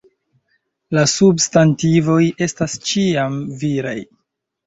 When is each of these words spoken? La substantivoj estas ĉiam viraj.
La 0.97 1.03
substantivoj 1.11 2.21
estas 2.45 2.79
ĉiam 2.87 3.37
viraj. 3.65 3.97